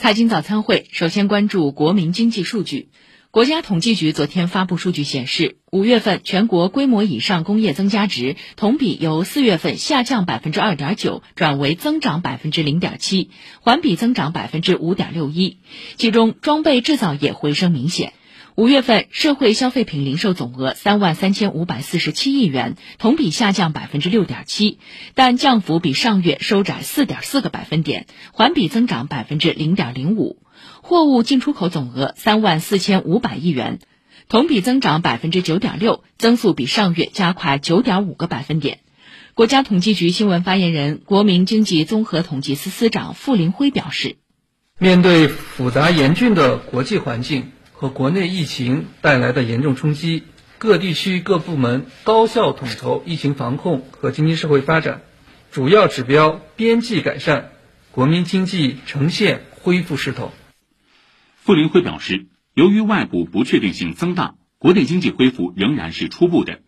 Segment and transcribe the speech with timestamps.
[0.00, 2.88] 财经早餐会首先关注国民经济数据。
[3.30, 13.28] 国家统计局昨天发布数据显示，五月份全国规模以上工业增加值同比由四月份下降百分之二点九转为增长百分之零点七，
[13.60, 15.58] 环比增长百分之五点六一。
[15.98, 18.14] 其中，装备制造业回升明显。
[18.56, 24.78] 五月份社会消费品零售总额三万三千五百四十七亿元，同比下降百分之六点七，
[25.14, 30.42] 但降幅比上月收窄四点四个百分点，环比增长百分之零点零五。
[30.82, 33.78] 货物进出口总额三万四千五百亿元，
[34.28, 38.80] 同比增长百分之九点六，增速比上月加快九点五个百分点。
[39.34, 44.16] 国家统计局新闻发言人、国民经济综合统计司司长傅林辉表示：
[44.78, 47.52] 面对复杂严峻的国际环境。
[47.80, 50.24] 和国内疫情带来的严重冲击，
[50.58, 55.00] 各地区各部门高效统筹疫情防控和经济社会发展，
[55.50, 57.52] 主要指标边际改善，
[57.90, 60.30] 国民经济呈现恢复势头。
[61.36, 66.60] 傅林辉表示，由于外部不确定性增大，国内经济恢复仍然是初步的，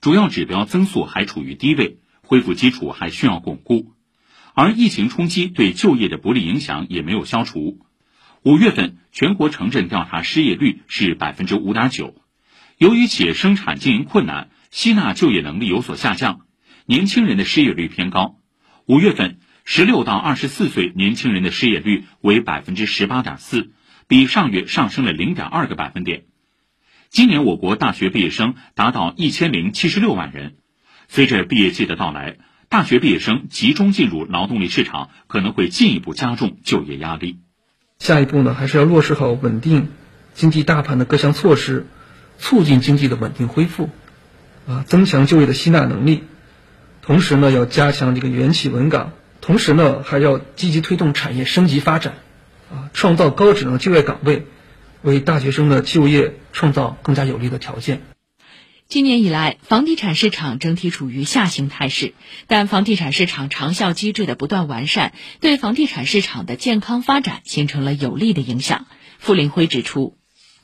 [0.00, 3.90] 主要指标增速还处于低位，恢复基础还需要巩固，
[4.54, 7.80] 而疫情冲击对就业的不利影响也没有消除。
[8.42, 12.14] 五月份全国城镇调查失业率是百分之五点九，
[12.78, 16.40] 由于企业生产经营困难，吸纳就业能力有所下降，
[16.86, 18.38] 年轻人的失业率偏高。
[18.86, 23.72] 五月份十六到二十四岁年轻人的失业率为百分之十八点四，
[24.08, 26.22] 比上月上升了零点二个百分点。
[27.10, 30.56] 今年我国大学毕业生达到一千零七十六万人，
[31.08, 32.38] 随着毕业季的到来，
[32.70, 37.40] 大学毕业生集中进入劳动力市场，可能会进一步加重就业压力。
[38.00, 39.88] 下一步呢，还是要落实好稳定
[40.34, 41.86] 经济大盘的各项措施，
[42.38, 43.90] 促进经济的稳定恢复，
[44.66, 46.24] 啊，增强就业的吸纳能力。
[47.02, 52.14] 同时呢，要加强这个元企稳岗，同时呢，还要积极推动产业升级发展，
[52.72, 54.46] 啊，创造高质量就业岗位，
[55.02, 58.00] 为大学生的就业创造更加有利的条件。
[58.90, 62.12] 今年以来，房地产市场整体处于下行态势，
[62.48, 68.86] 但房地产市场长效机制的不断完善，对房地产市场的健康发展形成了有利的影响。
[69.20, 70.16] 傅林辉指出，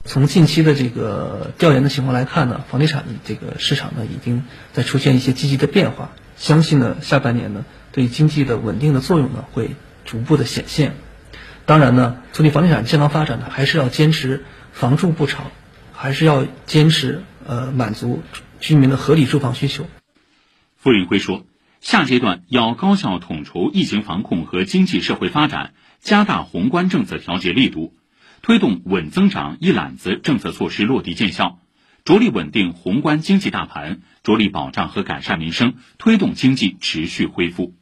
[0.04, 4.42] 从近期的这个调研的情况来看呢，房地产的这个市场呢，已经
[4.72, 6.10] 在出现一些积极的变化。
[6.36, 9.70] 相信呢，下半年呢，对经济的稳定的作用呢，会
[10.04, 10.96] 逐步的显现。
[11.64, 15.44] 当然呢，促进房地产健康发展呢，还是要坚持房住不炒，
[15.92, 17.22] 还是要坚持。
[17.46, 18.22] 呃，满足
[18.60, 19.86] 居民的合理住房需求。
[20.76, 21.46] 傅云辉说，
[21.80, 27.94] 下阶段要高效统筹疫情防控和经济社会发展，加大宏观政策调节力度，
[28.42, 31.60] 推动稳增长一揽子政策措施落地见效，
[32.04, 37.74] 着力稳定宏观经济大盘，着力保障和改善民生，推动经济持续恢复。